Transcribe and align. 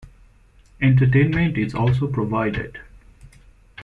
Entertainment 0.81 1.59
is 1.59 1.75
also 1.75 2.07
provided. 2.07 2.79